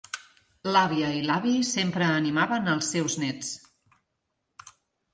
[0.75, 3.55] L'àvia i l'avi sempre animaven els seus nets.